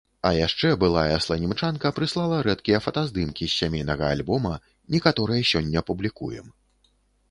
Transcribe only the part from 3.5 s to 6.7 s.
з сямейнага альбома, некаторыя сёння публікуем.